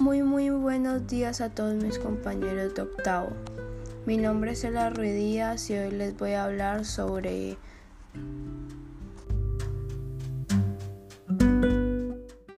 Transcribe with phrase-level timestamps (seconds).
[0.00, 3.28] Muy muy buenos días a todos mis compañeros de octavo.
[4.06, 7.58] Mi nombre es Ela Ruidías y hoy les voy a hablar sobre